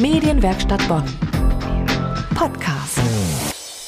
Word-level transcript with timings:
Medienwerkstatt 0.00 0.86
Bonn. 0.86 1.04
Podcast. 2.36 3.00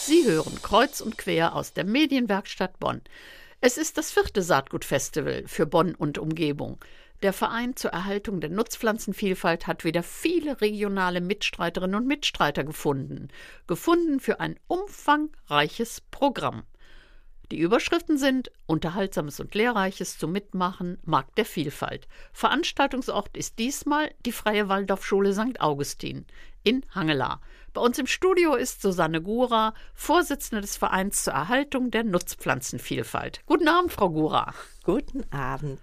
Sie 0.07 0.25
hören 0.27 0.61
kreuz 0.61 1.01
und 1.01 1.17
quer 1.17 1.55
aus 1.55 1.73
der 1.73 1.85
Medienwerkstatt 1.85 2.81
Bonn. 2.81 3.01
Es 3.61 3.79
ist 3.79 3.97
das 3.97 4.11
vierte 4.11 4.43
Saatgutfestival 4.43 5.45
für 5.47 5.67
Bonn 5.67 5.95
und 5.95 6.19
Umgebung. 6.19 6.85
Der 7.23 7.33
Verein 7.33 7.77
zur 7.77 7.93
Erhaltung 7.93 8.41
der 8.41 8.51
Nutzpflanzenvielfalt 8.51 9.69
hat 9.69 9.85
wieder 9.85 10.03
viele 10.03 10.61
regionale 10.61 11.21
Mitstreiterinnen 11.21 11.95
und 11.95 12.09
Mitstreiter 12.09 12.65
gefunden. 12.65 13.29
Gefunden 13.69 14.19
für 14.19 14.41
ein 14.41 14.59
umfangreiches 14.67 16.01
Programm. 16.11 16.65
Die 17.51 17.59
Überschriften 17.59 18.17
sind 18.17 18.53
Unterhaltsames 18.67 19.41
und 19.41 19.57
Lehrreiches 19.57 20.19
zum 20.19 20.31
Mitmachen, 20.31 20.99
Markt 21.05 21.37
der 21.37 21.45
Vielfalt. 21.45 22.07
Veranstaltungsort 22.33 23.37
ist 23.37 23.59
diesmal 23.59 24.15
die 24.25 24.31
Freie 24.31 24.69
Waldorfschule 24.69 25.33
St. 25.33 25.61
Augustin 25.61 26.27
in 26.63 26.87
Hangela. 26.95 27.41
Bei 27.73 27.81
uns 27.81 27.99
im 27.99 28.07
Studio 28.07 28.55
ist 28.55 28.83
Susanne 28.83 29.21
Gura, 29.21 29.75
Vorsitzende 29.95 30.61
des 30.61 30.77
Vereins 30.77 31.25
zur 31.25 31.33
Erhaltung 31.33 31.91
der 31.91 32.05
Nutzpflanzenvielfalt. 32.05 33.41
Guten 33.47 33.67
Abend, 33.67 33.93
Frau 33.93 34.11
Gura. 34.11 34.55
Guten 34.85 35.25
Abend. 35.33 35.81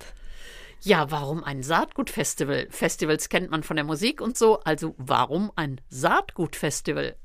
Ja, 0.84 1.12
warum 1.12 1.44
ein 1.44 1.64
Saatgutfestival? 1.64 2.68
Festivals 2.70 3.28
kennt 3.28 3.52
man 3.52 3.64
von 3.64 3.76
der 3.76 3.86
Musik 3.86 4.22
und 4.22 4.38
so, 4.38 4.62
also 4.62 4.96
warum 4.98 5.52
ein 5.58 5.82
Saatgutfestival? 5.90 7.18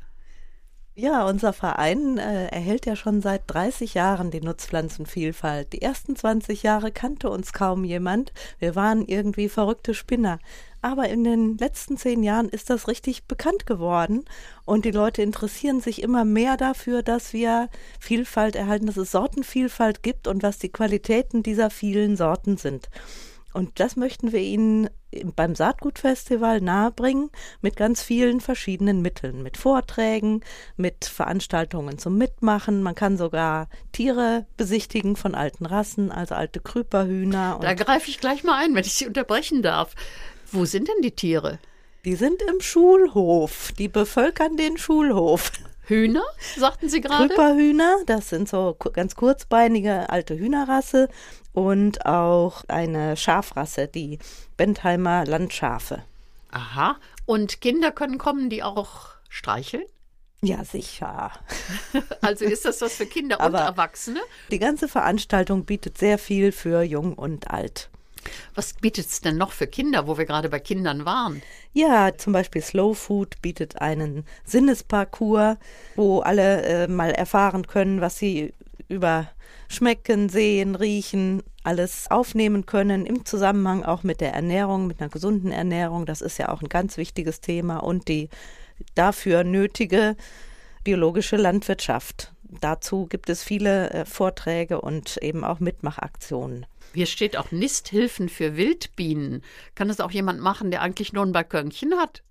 Ja, 0.95 1.27
unser 1.27 1.55
Verein 1.55 2.19
äh, 2.19 2.49
erhält 2.49 2.85
ja 2.85 2.97
schon 2.97 3.23
seit 3.23 3.45
30 3.47 3.95
Jahren 3.95 4.31
die 4.31 4.43
Nutzpflanzenvielfalt. 4.43 5.73
Die 5.73 5.81
ersten 5.81 6.17
20 6.17 6.63
Jahre 6.63 6.93
kannte 6.93 7.31
uns 7.31 7.55
kaum 7.55 7.85
jemand. 7.85 8.35
Wir 8.59 8.77
waren 8.77 9.07
irgendwie 9.07 9.49
verrückte 9.49 9.95
Spinner. 9.95 10.39
Aber 10.83 11.09
in 11.09 11.25
den 11.25 11.57
letzten 11.57 11.97
zehn 11.97 12.23
Jahren 12.23 12.51
ist 12.51 12.69
das 12.69 12.89
richtig 12.89 13.25
bekannt 13.25 13.65
geworden 13.65 14.25
und 14.67 14.85
die 14.85 14.91
Leute 14.91 15.23
interessieren 15.23 15.81
sich 15.81 16.03
immer 16.03 16.27
mehr 16.27 16.59
dafür, 16.59 17.03
dass 17.03 17.33
wir 17.33 17.71
Vielfalt 17.99 18.55
erhalten, 18.55 18.87
dass 18.87 18.97
es 18.99 19.13
Sortenvielfalt 19.13 20.03
gibt 20.03 20.27
und 20.27 20.43
was 20.43 20.59
die 20.59 20.73
Qualitäten 20.73 21.43
dieser 21.43 21.71
vielen 21.71 22.17
Sorten 22.17 22.59
sind. 22.59 22.91
Und 23.55 23.81
das 23.81 23.97
möchten 23.97 24.33
wir 24.33 24.41
Ihnen 24.41 24.91
beim 25.37 25.55
Saatgutfestival 25.55 26.61
nahebringen 26.61 27.31
mit 27.61 27.77
ganz 27.77 28.03
vielen 28.03 28.41
verschiedenen 28.41 29.03
Mitteln, 29.03 29.43
mit 29.43 29.57
Vorträgen, 29.57 30.43
mit 30.77 31.05
Veranstaltungen 31.05 31.99
zum 31.99 32.17
Mitmachen. 32.19 32.83
Man 32.83 32.95
kann 32.95 33.17
sogar 33.17 33.69
Tiere 33.93 34.47
besichtigen 34.57 35.17
von 35.17 35.35
alten 35.35 35.67
Rassen, 35.67 36.11
also 36.11 36.35
alte 36.35 36.61
Krüperhühner. 36.61 37.59
Da 37.61 37.75
greife 37.75 38.09
ich 38.09 38.21
gleich 38.21 38.45
mal 38.45 38.63
ein, 38.63 38.75
wenn 38.75 38.85
ich 38.85 38.95
Sie 38.95 39.07
unterbrechen 39.07 39.63
darf. 39.63 39.95
Wo 40.51 40.65
sind 40.65 40.89
denn 40.89 41.03
die 41.03 41.13
Tiere? 41.13 41.59
Die 42.05 42.17
sind 42.17 42.43
im 42.43 42.61
Schulhof. 42.61 43.73
Die 43.79 43.89
bevölkern 43.89 44.57
den 44.57 44.77
Schulhof. 44.77 45.53
Hühner, 45.93 46.25
sagten 46.57 46.89
Sie 46.89 47.01
gerade? 47.01 47.29
Krüperhühner, 47.29 47.99
das 48.07 48.31
sind 48.31 48.49
so 48.49 48.77
ganz 48.93 49.15
kurzbeinige 49.15 50.09
alte 50.09 50.39
Hühnerrasse 50.39 51.09
und 51.53 52.07
auch 52.07 52.65
eine 52.69 53.17
Schafrasse, 53.17 53.89
die 53.89 54.19
Bentheimer 54.57 55.27
Landschafe. 55.27 56.03
Aha. 56.51 56.97
Und 57.27 57.61
Kinder 57.61 57.93
können 57.93 58.19
kommen, 58.19 58.49
die 58.49 58.63
auch 58.63 59.11
streicheln? 59.29 59.85
Ja, 60.43 60.65
sicher. 60.65 61.33
Also 62.21 62.45
ist 62.45 62.65
das 62.65 62.81
was 62.81 62.95
für 62.95 63.07
Kinder 63.07 63.41
und 63.45 63.55
Erwachsene? 63.55 64.21
Die 64.51 64.59
ganze 64.59 64.89
Veranstaltung 64.89 65.65
bietet 65.65 65.99
sehr 65.99 66.19
viel 66.19 66.53
für 66.53 66.83
Jung 66.83 67.15
und 67.15 67.51
Alt. 67.51 67.91
Was 68.55 68.75
bietet 68.75 69.09
es 69.09 69.21
denn 69.21 69.37
noch 69.37 69.53
für 69.53 69.67
Kinder, 69.67 70.07
wo 70.07 70.19
wir 70.19 70.25
gerade 70.25 70.49
bei 70.49 70.61
Kindern 70.61 71.05
waren? 71.05 71.43
Ja, 71.73 72.17
zum 72.17 72.33
Beispiel 72.33 72.63
Slow 72.63 72.95
Food 72.95 73.41
bietet 73.43 73.81
einen 73.81 74.25
Sinnesparcours, 74.45 75.57
wo 75.97 76.21
alle 76.21 76.63
äh, 76.63 76.89
mal 76.89 77.11
erfahren 77.11 77.67
können, 77.67 78.01
was 78.01 78.19
sie 78.19 78.55
über 78.89 79.29
schmecken, 79.69 80.29
sehen, 80.29 80.75
riechen, 80.75 81.43
alles 81.65 82.11
aufnehmen 82.11 82.67
können 82.67 83.07
im 83.07 83.25
Zusammenhang 83.25 83.85
auch 83.85 84.03
mit 84.03 84.21
der 84.21 84.35
Ernährung, 84.35 84.87
mit 84.87 85.01
einer 85.01 85.11
gesunden 85.11 85.53
Ernährung. 85.53 86.07
Das 86.07 86.21
ist 86.21 86.39
ja 86.39 86.49
auch 86.51 86.61
ein 86.61 86.69
ganz 86.69 86.97
wichtiges 86.97 87.41
Thema 87.41 87.79
und 87.79 88.09
die 88.09 88.29
dafür 88.95 89.45
nötige 89.45 90.17
biologische 90.85 91.37
Landwirtschaft. 91.37 92.33
Dazu 92.61 93.07
gibt 93.07 93.31
es 93.31 93.43
viele 93.43 93.91
äh, 93.91 94.05
Vorträge 94.05 94.81
und 94.81 95.17
eben 95.19 95.45
auch 95.45 95.61
Mitmachaktionen. 95.61 96.67
Hier 96.95 97.07
steht 97.07 97.37
auch 97.37 97.51
Nisthilfen 97.51 98.29
für 98.29 98.57
Wildbienen. 98.57 99.43
Kann 99.75 99.89
das 99.89 100.01
auch 100.01 100.11
jemand 100.11 100.41
machen, 100.41 100.71
der 100.71 100.83
eigentlich 100.83 101.13
nur 101.13 101.25
ein 101.25 101.33
Balkönchen 101.33 101.95
hat? 101.95 102.23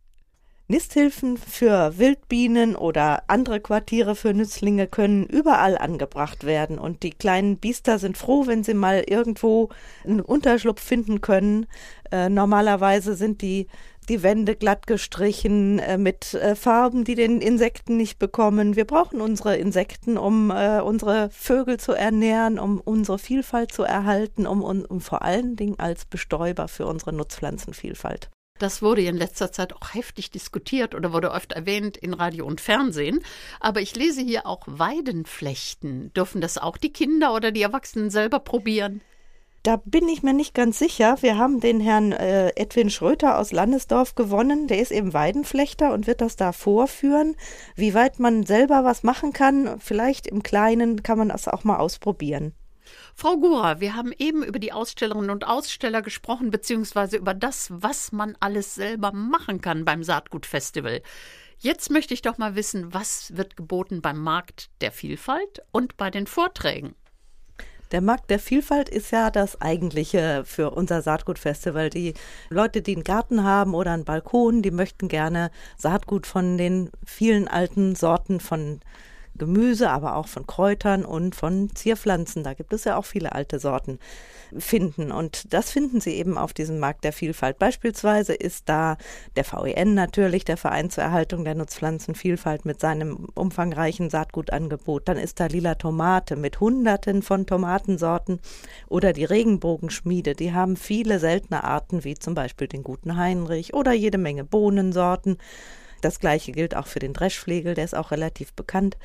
Nisthilfen 0.72 1.36
für 1.36 1.98
Wildbienen 1.98 2.78
oder 2.78 3.24
andere 3.28 3.60
Quartiere 3.60 4.16
für 4.16 4.34
Nützlinge 4.34 4.88
können 4.88 5.26
überall 5.26 5.78
angebracht 5.78 6.46
werden 6.46 6.80
und 6.80 7.04
die 7.04 7.10
kleinen 7.10 7.58
Biester 7.58 8.00
sind 8.00 8.18
froh, 8.18 8.48
wenn 8.48 8.64
sie 8.64 8.74
mal 8.74 9.04
irgendwo 9.06 9.68
einen 10.06 10.22
Unterschlupf 10.22 10.82
finden 10.82 11.20
können. 11.20 11.68
Äh, 12.10 12.30
normalerweise 12.30 13.16
sind 13.16 13.42
die 13.42 13.68
die 14.10 14.24
Wände 14.24 14.56
glatt 14.56 14.88
gestrichen 14.88 15.80
äh, 15.80 15.98
mit 15.98 16.34
äh, 16.34 16.56
Farben, 16.56 17.04
die 17.04 17.16
den 17.16 17.42
Insekten 17.42 17.98
nicht 17.98 18.20
bekommen. 18.20 18.76
Wir 18.76 18.86
brauchen 18.86 19.22
unsere 19.22 19.58
Insekten, 19.58 20.18
um 20.18 20.52
äh, 20.52 20.82
unsere 20.82 21.30
Vögel 21.30 21.80
zu 21.80 21.94
ernähren, 21.94 22.60
um 22.60 22.80
unsere 22.80 23.20
Vielfalt 23.20 23.72
zu 23.72 23.84
erhalten, 23.84 24.48
um, 24.48 24.64
um, 24.64 24.82
um 24.86 25.02
vor 25.02 25.22
allen 25.22 25.56
Dingen 25.56 25.80
als 25.80 26.06
Bestäuber 26.06 26.68
für 26.68 26.86
unsere 26.88 27.14
Nutzpflanzenvielfalt. 27.14 28.30
Das 28.62 28.84
wurde 28.84 29.02
in 29.02 29.18
letzter 29.18 29.52
Zeit 29.52 29.74
auch 29.74 29.96
heftig 29.96 30.30
diskutiert 30.30 30.94
oder 30.94 31.14
wurde 31.14 31.32
oft 31.32 31.52
erwähnt 31.52 31.98
in 31.98 32.14
Radio 32.14 32.46
und 32.46 32.62
Fernsehen. 32.62 33.22
Aber 33.60 33.82
ich 33.82 33.96
lese 33.96 34.22
hier 34.22 34.46
auch 34.46 34.62
Weidenflechten. 34.68 36.14
Dürfen 36.14 36.42
das 36.42 36.60
auch 36.60 36.78
die 36.78 36.94
Kinder 36.94 37.34
oder 37.34 37.52
die 37.52 37.64
Erwachsenen 37.64 38.12
selber 38.12 38.40
probieren? 38.40 39.02
Da 39.64 39.76
bin 39.76 40.10
ich 40.10 40.24
mir 40.24 40.34
nicht 40.34 40.56
ganz 40.56 40.80
sicher. 40.80 41.18
Wir 41.22 41.38
haben 41.38 41.60
den 41.60 41.80
Herrn 41.80 42.14
äh, 42.14 42.50
Edwin 42.56 42.90
Schröter 42.90 43.38
aus 43.38 43.52
Landesdorf 43.52 44.16
gewonnen. 44.16 44.68
Der 44.68 44.82
ist 44.82 44.92
eben 44.92 45.14
Weidenflechter 45.14 45.94
und 45.94 46.08
wird 46.08 46.22
das 46.22 46.36
da 46.36 46.52
vorführen. 46.52 47.36
Wie 47.76 47.94
weit 47.94 48.18
man 48.18 48.44
selber 48.44 48.84
was 48.84 49.04
machen 49.04 49.34
kann, 49.34 49.80
vielleicht 49.80 50.26
im 50.26 50.42
Kleinen, 50.42 51.04
kann 51.04 51.20
man 51.20 51.30
das 51.30 51.48
auch 51.48 51.64
mal 51.64 51.78
ausprobieren. 51.78 52.56
Frau 53.14 53.38
Gura, 53.38 53.80
wir 53.80 53.96
haben 53.96 54.12
eben 54.18 54.44
über 54.44 54.58
die 54.58 54.74
Ausstellerinnen 54.74 55.30
und 55.30 55.46
Aussteller 55.46 56.02
gesprochen, 56.02 56.50
beziehungsweise 56.50 57.18
über 57.18 57.36
das, 57.36 57.70
was 57.72 58.12
man 58.12 58.36
alles 58.40 58.74
selber 58.74 59.12
machen 59.12 59.62
kann 59.62 59.86
beim 59.86 60.04
Saatgutfestival. 60.04 61.04
Jetzt 61.60 61.92
möchte 61.92 62.16
ich 62.16 62.24
doch 62.24 62.40
mal 62.40 62.56
wissen, 62.56 62.96
was 62.96 63.38
wird 63.38 63.56
geboten 63.56 64.02
beim 64.02 64.18
Markt 64.18 64.72
der 64.82 64.92
Vielfalt 64.92 65.62
und 65.72 65.98
bei 65.98 66.10
den 66.10 66.26
Vorträgen? 66.26 66.96
Der 67.92 68.00
Markt 68.00 68.30
der 68.30 68.40
Vielfalt 68.40 68.88
ist 68.88 69.12
ja 69.12 69.30
das 69.30 69.60
eigentliche 69.60 70.44
für 70.46 70.72
unser 70.72 71.02
Saatgutfestival. 71.02 71.90
Die 71.90 72.14
Leute, 72.50 72.82
die 72.82 72.96
einen 72.96 73.04
Garten 73.04 73.44
haben 73.44 73.76
oder 73.76 73.92
einen 73.92 74.06
Balkon, 74.06 74.62
die 74.62 74.72
möchten 74.72 75.10
gerne 75.10 75.52
Saatgut 75.76 76.26
von 76.26 76.58
den 76.58 76.90
vielen 77.06 77.50
alten 77.50 77.96
Sorten 77.96 78.40
von 78.40 78.80
Gemüse, 79.42 79.90
aber 79.90 80.18
auch 80.18 80.28
von 80.28 80.46
Kräutern 80.46 81.04
und 81.04 81.34
von 81.34 81.74
Zierpflanzen. 81.74 82.44
Da 82.44 82.54
gibt 82.54 82.74
es 82.74 82.84
ja 82.84 82.96
auch 82.96 83.06
viele 83.06 83.34
alte 83.34 83.58
Sorten 83.58 83.98
finden. 84.56 85.12
Und 85.12 85.52
das 85.52 85.72
finden 85.72 86.00
Sie 86.00 86.12
eben 86.12 86.38
auf 86.38 86.54
diesem 86.54 86.78
Markt 86.78 87.04
der 87.04 87.12
Vielfalt. 87.12 87.58
Beispielsweise 87.58 88.36
ist 88.36 88.70
da 88.70 88.98
der 89.36 89.44
VEN 89.44 89.96
natürlich, 89.96 90.46
der 90.46 90.58
Verein 90.58 90.92
zur 90.92 91.04
Erhaltung 91.04 91.44
der 91.44 91.56
Nutzpflanzenvielfalt 91.56 92.66
mit 92.66 92.80
seinem 92.80 93.28
umfangreichen 93.34 94.12
Saatgutangebot. 94.12 95.08
Dann 95.08 95.18
ist 95.18 95.40
da 95.40 95.48
Lila 95.48 95.74
Tomate 95.74 96.36
mit 96.36 96.60
Hunderten 96.60 97.24
von 97.24 97.48
Tomatensorten 97.48 98.42
oder 98.90 99.12
die 99.12 99.26
Regenbogenschmiede. 99.26 100.36
Die 100.36 100.54
haben 100.54 100.76
viele 100.76 101.18
seltene 101.18 101.64
Arten 101.64 102.04
wie 102.04 102.14
zum 102.14 102.36
Beispiel 102.36 102.68
den 102.68 102.84
guten 102.84 103.18
Heinrich 103.18 103.74
oder 103.74 103.92
jede 103.92 104.20
Menge 104.20 104.44
Bohnensorten. 104.44 105.40
Das 106.02 106.20
gleiche 106.20 106.52
gilt 106.52 106.76
auch 106.76 106.88
für 106.88 107.00
den 107.00 107.14
Dreschflegel, 107.14 107.76
der 107.76 107.86
ist 107.86 107.96
auch 107.96 108.12
relativ 108.12 108.54
bekannt. 108.54 108.98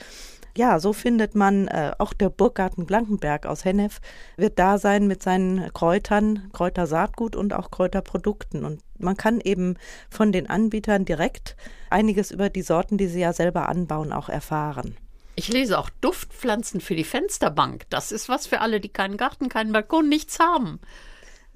Ja, 0.56 0.80
so 0.80 0.94
findet 0.94 1.34
man 1.34 1.68
äh, 1.68 1.92
auch 1.98 2.14
der 2.14 2.30
Burggarten 2.30 2.86
Blankenberg 2.86 3.44
aus 3.44 3.66
Hennef 3.66 4.00
wird 4.38 4.58
da 4.58 4.78
sein 4.78 5.06
mit 5.06 5.22
seinen 5.22 5.70
Kräutern, 5.74 6.50
Kräutersaatgut 6.54 7.36
und 7.36 7.52
auch 7.52 7.70
Kräuterprodukten. 7.70 8.64
Und 8.64 8.80
man 8.98 9.18
kann 9.18 9.40
eben 9.42 9.76
von 10.08 10.32
den 10.32 10.48
Anbietern 10.48 11.04
direkt 11.04 11.56
einiges 11.90 12.30
über 12.30 12.48
die 12.48 12.62
Sorten, 12.62 12.96
die 12.96 13.06
sie 13.06 13.20
ja 13.20 13.34
selber 13.34 13.68
anbauen, 13.68 14.14
auch 14.14 14.30
erfahren. 14.30 14.96
Ich 15.34 15.48
lese 15.48 15.78
auch 15.78 15.90
Duftpflanzen 16.00 16.80
für 16.80 16.96
die 16.96 17.04
Fensterbank. 17.04 17.84
Das 17.90 18.10
ist 18.10 18.30
was 18.30 18.46
für 18.46 18.62
alle, 18.62 18.80
die 18.80 18.88
keinen 18.88 19.18
Garten, 19.18 19.50
keinen 19.50 19.72
Balkon, 19.72 20.08
nichts 20.08 20.38
haben. 20.38 20.80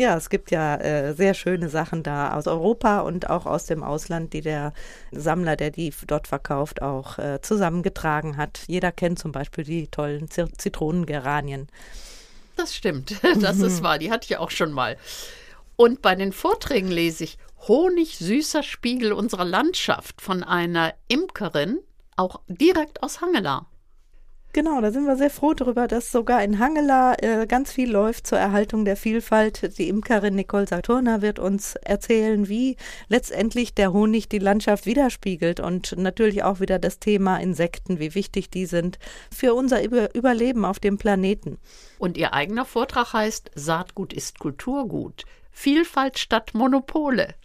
Ja, 0.01 0.17
es 0.17 0.31
gibt 0.31 0.51
ja 0.51 0.77
äh, 0.77 1.13
sehr 1.13 1.35
schöne 1.35 1.69
Sachen 1.69 2.03
da 2.03 2.33
aus 2.33 2.47
Europa 2.47 3.01
und 3.01 3.29
auch 3.29 3.45
aus 3.45 3.67
dem 3.67 3.83
Ausland, 3.83 4.33
die 4.33 4.41
der 4.41 4.73
Sammler, 5.13 5.57
der 5.57 5.71
die 5.71 5.93
dort 6.07 6.27
verkauft, 6.27 6.81
auch 6.81 7.19
äh, 7.19 7.43
zusammengetragen 7.43 8.39
hat. 8.39 8.63
Jeder 8.67 8.93
kennt 8.93 9.19
zum 9.19 9.31
Beispiel 9.31 9.63
die 9.63 9.89
tollen 9.89 10.31
Zitronengeranien. 10.31 11.69
Das 12.57 12.75
stimmt, 12.75 13.15
das 13.43 13.59
ist 13.59 13.83
wahr, 13.83 13.99
die 13.99 14.11
hatte 14.11 14.25
ich 14.25 14.39
auch 14.39 14.51
schon 14.51 14.73
mal. 14.73 14.97
Und 15.77 16.01
bei 16.01 16.15
den 16.15 16.33
Vorträgen 16.33 16.89
lese 16.89 17.25
ich 17.25 17.37
honigsüßer 17.69 18.63
Spiegel 18.63 19.13
unserer 19.13 19.45
Landschaft 19.45 20.23
von 20.23 20.43
einer 20.43 20.95
Imkerin, 21.09 21.79
auch 22.17 22.41
direkt 22.49 23.03
aus 23.03 23.21
Hangela. 23.21 23.67
Genau, 24.53 24.81
da 24.81 24.91
sind 24.91 25.07
wir 25.07 25.17
sehr 25.17 25.31
froh 25.31 25.55
darüber, 25.55 25.87
dass 25.87 26.11
sogar 26.11 26.43
in 26.43 26.59
Hangela 26.59 27.15
äh, 27.23 27.47
ganz 27.47 27.71
viel 27.71 27.89
läuft 27.89 28.27
zur 28.27 28.39
Erhaltung 28.39 28.85
der 28.85 28.97
Vielfalt. 28.97 29.79
Die 29.79 29.89
Imkerin 29.89 30.35
Nicole 30.35 30.67
Saturna 30.67 31.23
wird 31.23 31.39
uns 31.39 31.77
erzählen, 31.77 32.49
wie 32.49 32.77
letztendlich 33.07 33.75
der 33.75 33.93
Honig 33.93 34.29
die 34.29 34.41
Landschaft 34.41 34.87
widerspiegelt 34.87 35.61
und 35.61 35.97
natürlich 35.97 36.43
auch 36.43 36.59
wieder 36.59 36.81
das 36.81 36.99
Thema 36.99 37.37
Insekten, 37.37 38.01
wie 38.01 38.17
wichtig 38.17 38.51
die 38.51 38.67
sind 38.67 38.99
für 39.33 39.55
unser 39.55 39.85
Über 39.85 40.13
Überleben 40.17 40.65
auf 40.65 40.81
dem 40.81 40.99
Planeten. 40.99 41.59
Und 42.01 42.17
ihr 42.17 42.35
eigener 42.35 42.65
Vortrag 42.65 43.13
heißt 43.13 43.53
Saatgut 43.55 44.13
ist 44.13 44.41
Kulturgut. 44.41 45.27
Vielfalt 45.53 46.19
statt 46.19 46.55
Monopole. 46.55 47.37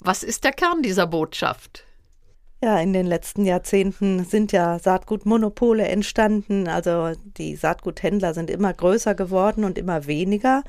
Was 0.00 0.22
ist 0.22 0.44
der 0.44 0.52
Kern 0.52 0.82
dieser 0.82 1.06
Botschaft? 1.06 1.86
Ja, 2.62 2.78
in 2.78 2.92
den 2.92 3.06
letzten 3.06 3.44
Jahrzehnten 3.44 4.24
sind 4.24 4.52
ja 4.52 4.78
Saatgutmonopole 4.78 5.88
entstanden. 5.88 6.68
Also 6.68 7.10
die 7.36 7.56
Saatguthändler 7.56 8.34
sind 8.34 8.50
immer 8.50 8.72
größer 8.72 9.16
geworden 9.16 9.64
und 9.64 9.78
immer 9.78 10.06
weniger. 10.06 10.62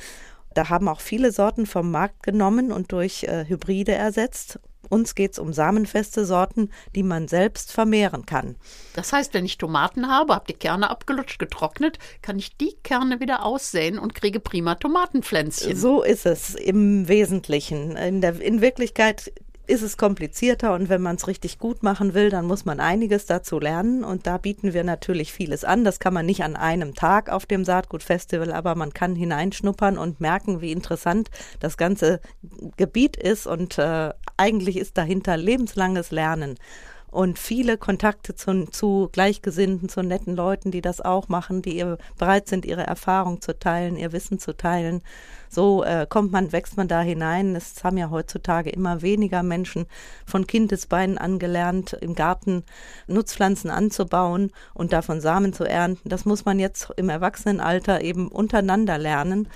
Da 0.56 0.70
haben 0.70 0.88
auch 0.88 1.02
viele 1.02 1.32
Sorten 1.32 1.68
vom 1.68 1.92
Markt 1.92 2.24
genommen 2.24 2.72
und 2.72 2.92
durch 2.92 3.26
äh, 3.26 3.46
Hybride 3.48 3.94
ersetzt. 3.94 4.60
Uns 4.90 5.16
geht 5.16 5.34
es 5.34 5.40
um 5.40 5.54
samenfeste 5.54 6.26
Sorten, 6.26 6.70
die 6.96 7.04
man 7.04 7.28
selbst 7.28 7.72
vermehren 7.72 8.26
kann. 8.26 8.56
Das 8.96 9.14
heißt, 9.14 9.34
wenn 9.34 9.46
ich 9.46 9.58
Tomaten 9.58 10.08
habe, 10.08 10.34
habe 10.34 10.46
die 10.48 10.54
Kerne 10.54 10.90
abgelutscht, 10.90 11.40
getrocknet, 11.40 12.00
kann 12.22 12.38
ich 12.38 12.58
die 12.58 12.76
Kerne 12.84 13.20
wieder 13.20 13.46
aussäen 13.46 13.98
und 13.98 14.14
kriege 14.14 14.40
prima 14.40 14.76
Tomatenpflänzchen. 14.76 15.76
So 15.76 16.04
ist 16.04 16.26
es 16.26 16.56
im 16.56 17.08
Wesentlichen. 17.08 17.96
In, 17.96 18.22
der, 18.22 18.40
in 18.42 18.62
Wirklichkeit 18.62 19.32
ist 19.66 19.82
es 19.82 19.98
komplizierter 19.98 20.74
und 20.74 20.90
wenn 20.90 21.02
man 21.02 21.16
es 21.16 21.28
richtig 21.28 21.58
gut 21.58 21.84
machen 21.84 22.14
will, 22.14 22.30
dann 22.30 22.46
muss 22.46 22.66
man 22.66 22.80
einiges 22.80 23.26
dazu 23.26 23.60
lernen 23.60 24.04
und 24.04 24.28
da 24.28 24.38
bieten 24.38 24.74
wir 24.74 24.84
natürlich 24.84 25.32
vieles 25.32 25.64
an. 25.64 25.86
Das 25.86 26.00
kann 26.00 26.14
man 26.14 26.26
nicht 26.26 26.44
an 26.44 26.56
einem 26.56 26.96
Tag 26.96 27.30
auf 27.30 27.46
dem 27.46 27.64
Saatgutfestival, 27.64 28.52
aber 28.52 28.76
man 28.76 28.94
kann 28.94 29.16
hineinschnuppern 29.16 29.98
und 29.98 30.20
merken, 30.20 30.60
wie 30.60 30.74
interessant 30.74 31.30
das 31.60 31.78
ganze 31.78 32.20
Gebiet 32.76 33.16
ist 33.16 33.48
und 33.48 33.78
äh, 33.78 34.12
eigentlich 34.36 34.78
ist 34.78 34.98
dahinter 34.98 35.38
lebenslanges 35.38 36.12
Lernen 36.12 36.58
und 37.14 37.38
viele 37.38 37.78
Kontakte 37.78 38.36
zu, 38.36 38.66
zu 38.66 39.10
Gleichgesinnten, 39.12 39.88
zu 39.88 40.02
netten 40.02 40.36
Leuten, 40.36 40.72
die 40.72 40.82
das 40.82 41.00
auch 41.00 41.30
machen, 41.30 41.62
die 41.62 41.86
bereit 42.18 42.48
sind, 42.48 42.66
ihre 42.66 42.86
Erfahrung 42.86 43.40
zu 43.40 43.58
teilen, 43.58 43.96
ihr 43.96 44.12
Wissen 44.12 44.40
zu 44.40 44.58
teilen. 44.58 45.04
So 45.54 45.84
äh, 45.84 46.08
kommt 46.10 46.32
man, 46.32 46.52
wächst 46.52 46.78
man 46.78 46.88
da 46.88 47.02
hinein. 47.02 47.56
Es 47.56 47.84
haben 47.84 47.98
ja 47.98 48.10
heutzutage 48.10 48.72
immer 48.72 49.04
weniger 49.04 49.44
Menschen 49.44 49.86
von 50.26 50.48
Kindesbeinen 50.48 51.20
angelernt, 51.20 51.94
im 52.02 52.16
Garten 52.16 52.64
Nutzpflanzen 53.08 53.70
anzubauen 53.70 54.52
und 54.74 54.94
davon 54.94 55.22
Samen 55.22 55.54
zu 55.54 55.64
ernten. 55.64 56.10
Das 56.10 56.26
muss 56.26 56.46
man 56.46 56.58
jetzt 56.58 56.90
im 56.98 57.10
Erwachsenenalter 57.10 58.02
eben 58.02 58.30
untereinander 58.30 58.98
lernen. 58.98 59.48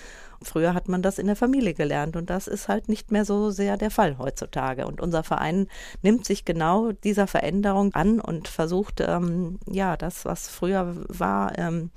Früher 0.44 0.76
hat 0.76 0.88
man 0.88 1.02
das 1.02 1.18
in 1.18 1.26
der 1.26 1.36
Familie 1.36 1.74
gelernt 1.74 2.16
und 2.16 2.30
das 2.30 2.48
ist 2.48 2.68
halt 2.68 2.90
nicht 2.90 3.12
mehr 3.12 3.26
so 3.26 3.50
sehr 3.50 3.76
der 3.76 3.90
Fall 3.90 4.20
heutzutage. 4.20 4.86
Und 4.86 5.02
unser 5.02 5.24
Verein 5.24 5.68
nimmt 6.04 6.26
sich 6.26 6.46
genau 6.46 6.92
dieser 6.92 7.26
Veränderung 7.26 7.96
an 7.96 8.20
und 8.20 8.48
versucht, 8.48 9.02
ähm, 9.02 9.60
ja, 9.66 9.98
das, 9.98 10.26
was 10.26 10.48
früher 10.48 10.96
war, 11.08 11.58
ähm, 11.58 11.90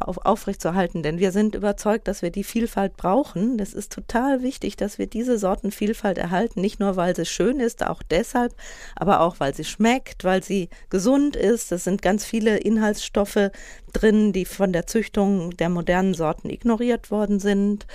auf, 0.00 0.18
aufrechtzuerhalten. 0.18 1.02
Denn 1.02 1.18
wir 1.18 1.32
sind 1.32 1.54
überzeugt, 1.54 2.08
dass 2.08 2.22
wir 2.22 2.30
die 2.30 2.44
Vielfalt 2.44 2.96
brauchen. 2.96 3.58
Das 3.58 3.74
ist 3.74 3.92
total 3.92 4.42
wichtig, 4.42 4.76
dass 4.76 4.98
wir 4.98 5.06
diese 5.06 5.38
Sortenvielfalt 5.38 6.18
erhalten. 6.18 6.60
Nicht 6.60 6.80
nur, 6.80 6.96
weil 6.96 7.14
sie 7.16 7.26
schön 7.26 7.60
ist, 7.60 7.86
auch 7.86 8.02
deshalb, 8.02 8.54
aber 8.96 9.20
auch, 9.20 9.40
weil 9.40 9.54
sie 9.54 9.64
schmeckt, 9.64 10.24
weil 10.24 10.42
sie 10.42 10.68
gesund 10.88 11.36
ist. 11.36 11.72
Es 11.72 11.84
sind 11.84 12.02
ganz 12.02 12.24
viele 12.24 12.58
Inhaltsstoffe 12.58 13.50
drin, 13.92 14.32
die 14.32 14.44
von 14.44 14.72
der 14.72 14.86
Züchtung 14.86 15.56
der 15.56 15.68
modernen 15.68 16.14
Sorten 16.14 16.50
ignoriert 16.50 17.10
worden 17.10 17.40
sind. 17.40 17.86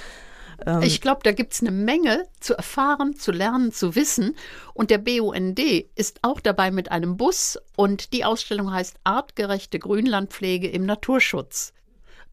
Ähm, 0.66 0.82
ich 0.82 1.02
glaube, 1.02 1.22
da 1.24 1.32
gibt 1.32 1.54
es 1.54 1.62
eine 1.62 1.72
Menge 1.72 2.26
zu 2.40 2.56
erfahren, 2.56 3.16
zu 3.16 3.32
lernen, 3.32 3.72
zu 3.72 3.96
wissen. 3.96 4.36
Und 4.74 4.92
der 4.92 4.98
BUND 5.00 5.60
ist 5.96 6.20
auch 6.22 6.40
dabei 6.40 6.72
mit 6.72 6.92
einem 6.92 7.18
Bus 7.18 7.60
und 7.76 8.14
die 8.14 8.26
Ausstellung 8.26 8.72
heißt 8.72 8.98
Artgerechte 9.04 9.80
Grünlandpflege 9.80 10.70
im 10.70 10.86
Naturschutz. 10.86 11.74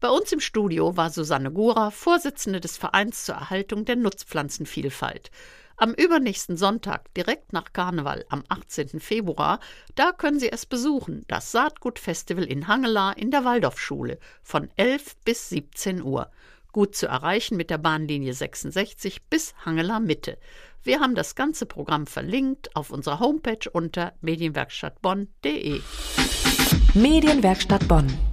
Bei 0.03 0.09
uns 0.09 0.33
im 0.33 0.41
Studio 0.41 0.97
war 0.97 1.09
Susanne 1.09 1.49
Gura, 1.49 1.89
Vorsitzende 1.89 2.59
des 2.59 2.75
Vereins 2.75 3.23
zur 3.23 3.35
Erhaltung 3.35 3.85
der 3.85 3.95
Nutzpflanzenvielfalt. 3.95 5.31
Am 5.77 5.93
übernächsten 5.93 6.57
Sonntag, 6.57 7.13
direkt 7.13 7.53
nach 7.53 7.71
Karneval, 7.71 8.25
am 8.27 8.43
18. 8.49 8.99
Februar, 8.99 9.61
da 9.95 10.11
können 10.11 10.41
Sie 10.41 10.51
es 10.51 10.65
besuchen, 10.65 11.23
das 11.29 11.53
Saatgutfestival 11.53 12.43
in 12.43 12.67
Hangela 12.67 13.13
in 13.13 13.31
der 13.31 13.45
Waldorfschule 13.45 14.19
von 14.41 14.69
11 14.75 15.15
bis 15.23 15.47
17 15.47 16.03
Uhr. 16.03 16.29
Gut 16.73 16.97
zu 16.97 17.07
erreichen 17.07 17.55
mit 17.55 17.69
der 17.69 17.77
Bahnlinie 17.77 18.33
66 18.33 19.23
bis 19.29 19.53
Hangela 19.65 20.01
Mitte. 20.01 20.37
Wir 20.83 20.99
haben 20.99 21.15
das 21.15 21.33
ganze 21.33 21.65
Programm 21.65 22.07
verlinkt 22.07 22.75
auf 22.75 22.91
unserer 22.91 23.21
Homepage 23.21 23.69
unter 23.71 24.11
medienwerkstattbonn.de. 24.19 25.79
Medienwerkstatt 26.93 27.87
Bonn. 27.87 28.32